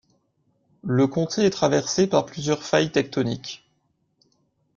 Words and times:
Le 0.81 1.05
comté 1.05 1.43
est 1.45 1.51
traversé 1.51 2.07
par 2.07 2.25
plusieurs 2.25 2.63
failles 2.63 2.91
tectoniques. 2.91 3.69